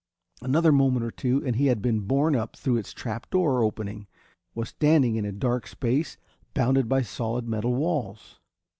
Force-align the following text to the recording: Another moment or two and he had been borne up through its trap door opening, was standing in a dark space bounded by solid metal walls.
Another 0.41 0.71
moment 0.71 1.05
or 1.05 1.11
two 1.11 1.43
and 1.45 1.57
he 1.57 1.67
had 1.67 1.79
been 1.79 1.99
borne 1.99 2.35
up 2.35 2.55
through 2.55 2.77
its 2.77 2.91
trap 2.91 3.29
door 3.29 3.61
opening, 3.61 4.07
was 4.55 4.69
standing 4.69 5.15
in 5.15 5.25
a 5.25 5.31
dark 5.31 5.67
space 5.67 6.17
bounded 6.55 6.89
by 6.89 7.03
solid 7.03 7.47
metal 7.47 7.75
walls. 7.75 8.39